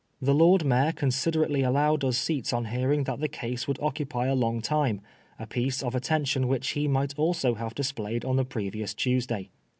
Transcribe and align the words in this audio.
The 0.19 0.33
Lord 0.33 0.65
Mayor 0.65 0.93
considerately 0.93 1.61
allowed 1.61 2.03
us 2.03 2.17
seats 2.17 2.53
on 2.53 2.65
hearing 2.73 3.03
that 3.03 3.19
the 3.19 3.27
case 3.27 3.67
would 3.67 3.77
occupy 3.79 4.25
a 4.25 4.33
Long 4.33 4.59
time, 4.59 4.99
a 5.37 5.45
piece 5.45 5.83
of 5.83 5.93
attention 5.93 6.47
which 6.47 6.69
he 6.69 6.87
might 6.87 7.13
also 7.19 7.53
have 7.53 7.75
displayed 7.75 8.25
on 8.25 8.35
the 8.35 8.43
previous 8.43 8.95
Tuesday. 8.95 9.51